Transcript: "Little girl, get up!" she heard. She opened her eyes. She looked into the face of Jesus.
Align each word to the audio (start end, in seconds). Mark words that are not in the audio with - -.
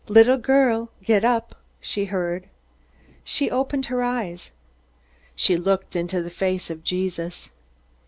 "Little 0.07 0.37
girl, 0.39 0.89
get 1.03 1.23
up!" 1.23 1.53
she 1.79 2.05
heard. 2.05 2.47
She 3.23 3.51
opened 3.51 3.85
her 3.85 4.01
eyes. 4.01 4.51
She 5.35 5.55
looked 5.55 5.95
into 5.95 6.23
the 6.23 6.31
face 6.31 6.71
of 6.71 6.83
Jesus. 6.83 7.51